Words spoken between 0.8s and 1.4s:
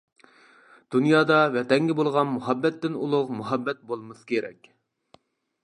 دۇنيادا